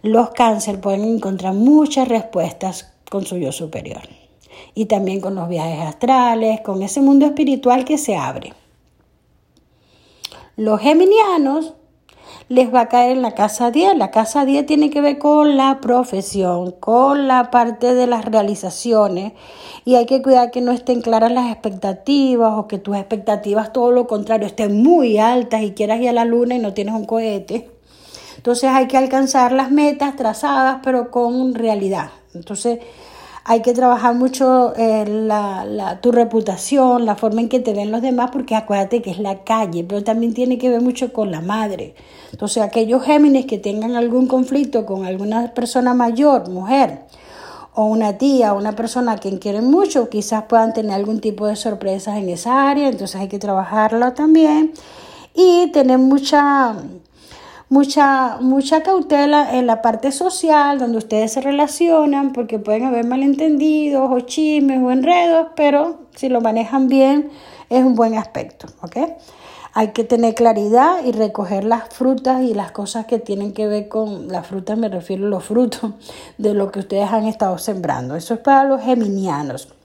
los 0.02 0.30
cáncer 0.30 0.80
pueden 0.80 1.02
encontrar 1.02 1.54
muchas 1.54 2.06
respuestas 2.06 2.92
con 3.10 3.26
su 3.26 3.38
yo 3.38 3.50
superior. 3.50 4.02
Y 4.72 4.84
también 4.84 5.20
con 5.20 5.34
los 5.34 5.48
viajes 5.48 5.80
astrales, 5.84 6.60
con 6.60 6.82
ese 6.82 7.00
mundo 7.00 7.26
espiritual 7.26 7.84
que 7.84 7.98
se 7.98 8.14
abre. 8.14 8.52
Los 10.56 10.80
geminianos 10.80 11.74
les 12.48 12.72
va 12.72 12.80
a 12.80 12.88
caer 12.88 13.16
en 13.16 13.20
la 13.20 13.32
casa 13.32 13.70
10. 13.70 13.94
La 13.98 14.10
casa 14.10 14.46
10 14.46 14.64
tiene 14.64 14.88
que 14.88 15.02
ver 15.02 15.18
con 15.18 15.58
la 15.58 15.82
profesión, 15.82 16.70
con 16.72 17.28
la 17.28 17.50
parte 17.50 17.92
de 17.92 18.06
las 18.06 18.24
realizaciones 18.24 19.34
y 19.84 19.96
hay 19.96 20.06
que 20.06 20.22
cuidar 20.22 20.50
que 20.50 20.62
no 20.62 20.72
estén 20.72 21.02
claras 21.02 21.30
las 21.30 21.52
expectativas 21.52 22.54
o 22.56 22.68
que 22.68 22.78
tus 22.78 22.96
expectativas 22.96 23.74
todo 23.74 23.90
lo 23.90 24.06
contrario 24.06 24.46
estén 24.46 24.82
muy 24.82 25.18
altas 25.18 25.60
y 25.60 25.72
quieras 25.72 26.00
ir 26.00 26.08
a 26.08 26.12
la 26.14 26.24
luna 26.24 26.54
y 26.54 26.58
no 26.58 26.72
tienes 26.72 26.94
un 26.94 27.04
cohete. 27.04 27.68
Entonces 28.38 28.70
hay 28.70 28.86
que 28.86 28.96
alcanzar 28.96 29.52
las 29.52 29.70
metas 29.70 30.16
trazadas 30.16 30.78
pero 30.82 31.10
con 31.10 31.54
realidad. 31.54 32.12
Entonces 32.32 32.78
hay 33.48 33.62
que 33.62 33.74
trabajar 33.74 34.16
mucho 34.16 34.74
eh, 34.76 35.06
la, 35.06 36.00
tu 36.02 36.10
reputación, 36.10 37.06
la 37.06 37.14
forma 37.14 37.42
en 37.42 37.48
que 37.48 37.60
te 37.60 37.74
ven 37.74 37.92
los 37.92 38.02
demás, 38.02 38.30
porque 38.32 38.56
acuérdate 38.56 39.02
que 39.02 39.12
es 39.12 39.20
la 39.20 39.44
calle, 39.44 39.84
pero 39.84 40.02
también 40.02 40.34
tiene 40.34 40.58
que 40.58 40.68
ver 40.68 40.80
mucho 40.80 41.12
con 41.12 41.30
la 41.30 41.40
madre. 41.40 41.94
Entonces, 42.32 42.60
aquellos 42.60 43.04
Géminis 43.04 43.46
que 43.46 43.58
tengan 43.58 43.94
algún 43.94 44.26
conflicto 44.26 44.84
con 44.84 45.04
alguna 45.04 45.54
persona 45.54 45.94
mayor, 45.94 46.50
mujer, 46.50 47.02
o 47.72 47.84
una 47.84 48.18
tía, 48.18 48.52
una 48.52 48.72
persona 48.72 49.12
a 49.12 49.18
quien 49.18 49.38
quieren 49.38 49.70
mucho, 49.70 50.08
quizás 50.08 50.42
puedan 50.48 50.72
tener 50.72 50.90
algún 50.90 51.20
tipo 51.20 51.46
de 51.46 51.54
sorpresas 51.54 52.18
en 52.18 52.28
esa 52.28 52.68
área, 52.68 52.88
entonces 52.88 53.14
hay 53.14 53.28
que 53.28 53.38
trabajarlo 53.38 54.12
también 54.12 54.72
y 55.34 55.70
tener 55.70 55.98
mucha 55.98 56.74
mucha, 57.68 58.38
mucha 58.40 58.82
cautela 58.82 59.56
en 59.56 59.66
la 59.66 59.82
parte 59.82 60.12
social 60.12 60.78
donde 60.78 60.98
ustedes 60.98 61.32
se 61.32 61.40
relacionan 61.40 62.32
porque 62.32 62.58
pueden 62.58 62.84
haber 62.84 63.06
malentendidos 63.06 64.10
o 64.10 64.20
chismes 64.20 64.80
o 64.82 64.90
enredos, 64.90 65.48
pero 65.56 66.00
si 66.14 66.28
lo 66.28 66.40
manejan 66.40 66.88
bien 66.88 67.30
es 67.68 67.84
un 67.84 67.94
buen 67.94 68.14
aspecto, 68.14 68.68
¿ok? 68.82 68.96
Hay 69.74 69.88
que 69.88 70.04
tener 70.04 70.34
claridad 70.34 71.04
y 71.04 71.12
recoger 71.12 71.64
las 71.64 71.90
frutas 71.90 72.42
y 72.42 72.54
las 72.54 72.72
cosas 72.72 73.04
que 73.04 73.18
tienen 73.18 73.52
que 73.52 73.66
ver 73.66 73.88
con 73.88 74.28
las 74.28 74.46
frutas, 74.46 74.78
me 74.78 74.88
refiero 74.88 75.26
a 75.26 75.28
los 75.28 75.44
frutos 75.44 75.92
de 76.38 76.54
lo 76.54 76.70
que 76.70 76.78
ustedes 76.78 77.10
han 77.12 77.26
estado 77.26 77.58
sembrando. 77.58 78.16
Eso 78.16 78.32
es 78.32 78.40
para 78.40 78.64
los 78.64 78.80
geminianos. 78.80 79.75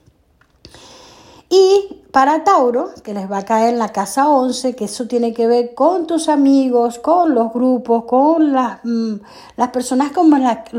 Y 1.52 1.98
para 2.12 2.44
Tauro, 2.44 2.88
que 3.04 3.12
les 3.12 3.30
va 3.30 3.38
a 3.38 3.44
caer 3.44 3.74
en 3.74 3.78
la 3.78 3.90
casa 3.90 4.26
11, 4.26 4.74
que 4.74 4.86
eso 4.86 5.06
tiene 5.06 5.34
que 5.34 5.46
ver 5.46 5.74
con 5.74 6.06
tus 6.06 6.30
amigos, 6.30 6.98
con 6.98 7.34
los 7.34 7.52
grupos, 7.52 8.04
con 8.04 8.54
las, 8.54 8.82
mm, 8.84 9.16
las 9.58 9.68
personas 9.68 10.12
con, 10.12 10.30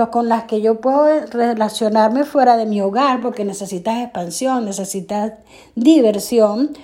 con 0.10 0.30
las 0.30 0.44
que 0.46 0.62
yo 0.62 0.82
puedo 0.82 1.28
relacionarme 1.28 2.24
fuera 2.24 2.58
de 2.58 2.66
mi 2.66 2.82
hogar, 2.82 3.22
porque 3.22 3.46
necesitas 3.46 4.02
expansión, 4.02 4.66
necesitas 4.66 5.34
diversión. 5.76 6.76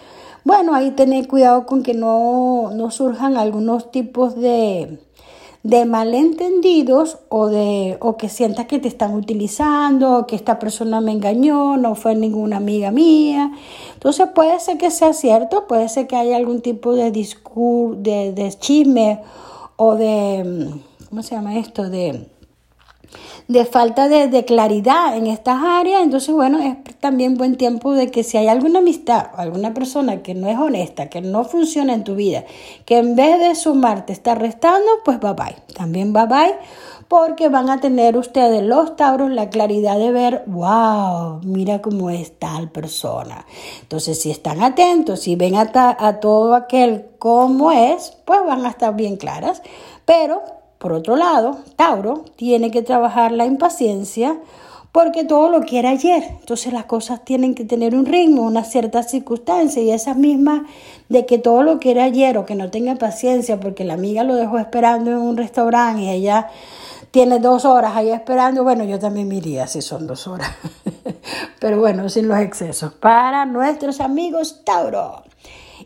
Bueno, 0.44 0.76
ahí 0.76 0.92
tener 0.92 1.28
cuidado 1.28 1.66
con 1.66 1.82
que 1.82 1.96
no, 1.96 2.70
no 2.72 2.92
surjan 2.92 3.38
algunos 3.38 3.90
tipos 3.90 4.36
de, 4.36 5.00
de 5.64 5.86
malentendidos 5.86 7.20
o 7.28 7.48
de 7.48 7.98
o 8.00 8.16
que 8.16 8.30
sientas 8.30 8.66
que 8.66 8.80
te 8.80 8.88
están 8.88 9.14
utilizando 9.14 10.20
o 10.20 10.28
que 10.28 10.36
esta 10.36 10.58
persona 10.58 11.02
me 11.02 11.12
engañó, 11.12 11.78
no 11.78 11.96
fue 11.96 12.16
ninguna 12.16 12.58
amiga 12.58 12.92
mía. 12.92 13.52
Entonces 13.94 14.28
puede 14.34 14.60
ser 14.60 14.78
que 14.78 14.90
sea 14.92 15.14
cierto, 15.14 15.68
puede 15.68 15.90
ser 15.90 16.08
que 16.08 16.16
haya 16.16 16.38
algún 16.38 16.62
tipo 16.62 16.94
de 16.94 17.12
discurso, 17.12 18.00
de, 18.02 18.32
de 18.32 18.54
chisme 18.54 19.22
o 19.76 19.96
de, 19.96 20.70
¿cómo 21.10 21.24
se 21.24 21.36
llama 21.36 21.58
esto? 21.58 21.90
De 21.90 22.28
de 23.48 23.66
falta 23.66 24.08
de, 24.08 24.46
claridad 24.46 25.18
en 25.18 25.26
estas 25.26 25.60
áreas, 25.64 26.04
entonces 26.04 26.34
bueno, 26.34 26.60
es 26.60 26.96
también 26.98 27.36
buen 27.36 27.58
tiempo 27.58 27.94
de 27.94 28.12
que 28.12 28.24
si 28.24 28.38
hay 28.38 28.48
alguna 28.48 28.80
amistad 28.80 29.28
alguna 29.36 29.74
persona 29.74 30.22
que 30.22 30.36
no 30.36 30.48
es 30.48 30.58
honesta, 30.58 31.10
que 31.10 31.22
no 31.22 31.44
funciona 31.44 31.94
en 31.94 32.04
tu 32.04 32.16
vida, 32.16 32.46
que 32.86 33.00
en 33.00 33.16
vez 33.16 33.40
de 33.40 33.56
sumar 33.56 34.06
te 34.06 34.14
está 34.14 34.36
restando, 34.36 34.88
pues 35.04 35.20
bye 35.20 35.34
bye, 35.34 35.56
también 35.76 36.14
bye 36.14 36.28
bye, 36.28 36.56
porque 37.08 37.50
van 37.50 37.72
a 37.72 37.82
tener 37.82 38.18
ustedes 38.18 38.62
los 38.62 38.96
tauros 38.96 39.32
la 39.32 39.50
claridad 39.50 39.98
de 39.98 40.12
ver, 40.12 40.44
wow, 40.46 41.42
mira 41.44 41.82
cómo 41.82 42.12
es 42.12 42.38
tal 42.38 42.70
persona. 42.70 43.48
Entonces 43.82 44.22
si 44.22 44.30
están 44.30 44.62
atentos, 44.62 45.28
y 45.28 45.36
ven 45.36 45.56
a, 45.56 45.72
a 45.74 46.20
todo 46.20 46.54
aquel 46.54 47.08
cómo 47.18 47.72
es, 47.72 48.16
pues 48.26 48.46
van 48.46 48.64
a 48.64 48.70
estar 48.70 48.96
bien 48.96 49.18
claras, 49.18 49.64
pero 50.06 50.59
por 50.80 50.94
otro 50.94 51.18
lado, 51.18 51.60
Tauro 51.76 52.24
tiene 52.38 52.72
que 52.72 52.82
trabajar 52.82 53.34
la 53.34 53.46
impaciencia 53.46 54.40
porque 54.94 55.24
todo 55.26 55.50
lo 55.50 55.62
quiere 55.62 55.90
ayer. 55.90 56.24
Entonces 56.40 56.72
las 56.72 56.86
cosas 56.86 57.24
tienen 57.26 57.54
que 57.54 57.66
tener 57.66 57.94
un 57.94 58.06
ritmo, 58.06 58.44
una 58.44 58.64
cierta 58.64 59.04
circunstancia 59.04 59.82
y 59.82 59.92
esas 59.92 60.16
mismas 60.16 60.62
de 61.10 61.26
que 61.26 61.38
todo 61.38 61.64
lo 61.64 61.80
quiere 61.80 62.02
ayer 62.02 62.38
o 62.38 62.46
que 62.46 62.56
no 62.56 62.72
tenga 62.72 62.96
paciencia 62.96 63.60
porque 63.60 63.84
la 63.84 63.96
amiga 63.96 64.24
lo 64.24 64.36
dejó 64.36 64.58
esperando 64.58 65.12
en 65.12 65.18
un 65.18 65.36
restaurante 65.36 66.02
y 66.02 66.10
ella 66.10 66.48
tiene 67.12 67.40
dos 67.40 67.66
horas 67.66 67.96
ahí 67.96 68.12
esperando, 68.12 68.64
bueno, 68.64 68.86
yo 68.86 69.00
también 69.00 69.28
me 69.28 69.36
iría 69.36 69.68
si 69.68 69.82
son 69.82 70.08
dos 70.08 70.28
horas. 70.28 70.50
Pero 71.60 71.80
bueno, 71.80 72.08
sin 72.08 72.30
los 72.30 72.40
excesos. 72.40 72.94
Para 72.94 73.46
nuestros 73.46 74.00
amigos 74.00 74.64
Tauro. 74.64 75.24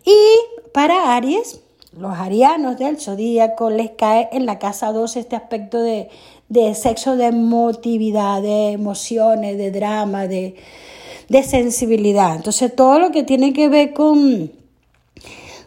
Y 0.06 0.70
para 0.72 1.16
Aries, 1.16 1.63
los 1.98 2.18
arianos 2.18 2.78
del 2.78 3.00
zodíaco 3.00 3.70
les 3.70 3.92
cae 3.92 4.30
en 4.32 4.46
la 4.46 4.60
casa 4.60 4.92
2 4.92 5.16
este 5.18 5.36
aspecto 5.36 5.82
de, 5.82 6.10
de 6.50 6.74
sexo, 6.76 7.16
de 7.16 7.28
emotividad, 7.28 8.42
de 8.42 8.72
emociones, 8.72 9.58
de 9.58 9.72
drama, 9.72 10.28
de, 10.28 10.56
de 11.30 11.44
sensibilidad. 11.44 12.36
Entonces, 12.36 12.76
todo 12.76 13.00
lo 13.00 13.12
que 13.12 13.24
tiene 13.24 13.54
que 13.54 13.70
ver 13.70 13.94
con 13.94 14.52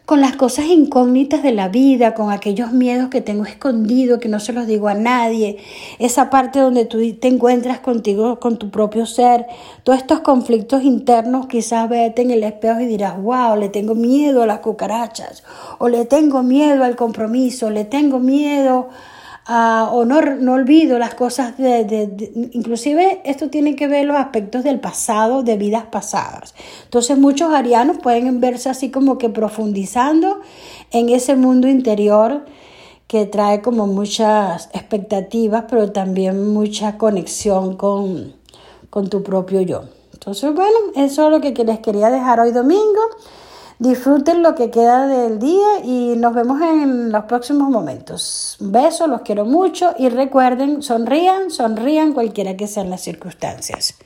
con 0.06 0.20
las 0.20 0.36
cosas 0.36 0.66
incógnitas 0.66 1.42
de 1.42 1.50
la 1.50 1.68
vida, 1.68 2.14
con 2.14 2.30
aquellos 2.30 2.70
miedos 2.70 3.10
que 3.10 3.20
tengo 3.20 3.44
escondido, 3.44 4.20
que 4.20 4.28
no 4.28 4.38
se 4.38 4.52
los 4.52 4.68
digo 4.68 4.86
a 4.86 4.94
nadie, 4.94 5.58
esa 5.98 6.30
parte 6.30 6.60
donde 6.60 6.84
tú 6.84 6.98
te 7.14 7.26
encuentras 7.26 7.80
contigo, 7.80 8.38
con 8.38 8.56
tu 8.56 8.70
propio 8.70 9.04
ser, 9.04 9.46
todos 9.82 9.98
estos 9.98 10.20
conflictos 10.20 10.84
internos, 10.84 11.48
quizás 11.48 11.88
vete 11.88 12.22
en 12.22 12.30
el 12.30 12.44
espejo 12.44 12.80
y 12.80 12.86
dirás, 12.86 13.20
wow, 13.20 13.56
le 13.56 13.68
tengo 13.68 13.96
miedo 13.96 14.44
a 14.44 14.46
las 14.46 14.60
cucarachas, 14.60 15.42
o 15.78 15.88
le 15.88 16.04
tengo 16.04 16.44
miedo 16.44 16.84
al 16.84 16.94
compromiso, 16.94 17.70
le 17.70 17.84
tengo 17.84 18.20
miedo 18.20 18.88
o 19.48 20.04
no, 20.04 20.20
no, 20.20 20.54
olvido 20.54 20.98
las 20.98 21.14
cosas 21.14 21.56
de, 21.56 21.84
de, 21.84 22.50
inclusive 22.52 23.20
esto 23.24 23.48
tiene 23.48 23.76
que 23.76 23.86
ver 23.86 24.04
los 24.04 24.16
aspectos 24.16 24.64
del 24.64 24.80
pasado, 24.80 25.42
de 25.42 25.56
vidas 25.56 25.84
pasadas. 25.84 26.54
Entonces 26.84 27.16
muchos 27.16 27.52
arianos 27.54 27.98
pueden 27.98 28.40
verse 28.40 28.68
así 28.68 28.90
como 28.90 29.18
que 29.18 29.28
profundizando 29.28 30.40
en 30.90 31.10
ese 31.10 31.36
mundo 31.36 31.68
interior 31.68 32.44
que 33.06 33.24
trae 33.26 33.62
como 33.62 33.86
muchas 33.86 34.68
expectativas, 34.72 35.64
pero 35.70 35.92
también 35.92 36.52
mucha 36.52 36.98
conexión 36.98 37.76
con, 37.76 38.34
con 38.90 39.08
tu 39.08 39.22
propio 39.22 39.60
yo. 39.60 39.84
Entonces, 40.12 40.52
bueno, 40.54 40.76
eso 40.96 41.26
es 41.26 41.30
lo 41.30 41.40
que 41.40 41.52
les 41.64 41.78
quería 41.78 42.10
dejar 42.10 42.40
hoy 42.40 42.50
domingo. 42.50 43.00
Disfruten 43.78 44.42
lo 44.42 44.54
que 44.54 44.70
queda 44.70 45.06
del 45.06 45.38
día 45.38 45.84
y 45.84 46.14
nos 46.16 46.34
vemos 46.34 46.62
en 46.62 47.12
los 47.12 47.24
próximos 47.24 47.68
momentos. 47.68 48.56
Un 48.58 48.72
beso, 48.72 49.06
los 49.06 49.20
quiero 49.20 49.44
mucho 49.44 49.94
y 49.98 50.08
recuerden, 50.08 50.82
sonrían, 50.82 51.50
sonrían 51.50 52.14
cualquiera 52.14 52.56
que 52.56 52.68
sean 52.68 52.88
las 52.88 53.02
circunstancias. 53.02 53.98